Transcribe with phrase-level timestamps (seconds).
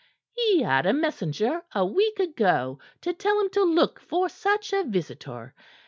[0.31, 4.83] He had a messenger a week ago to tell him to look for such a
[4.83, 5.53] visitor.